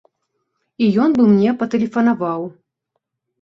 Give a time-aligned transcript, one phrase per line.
[0.85, 2.41] І ён бы мне патэлефанаваў.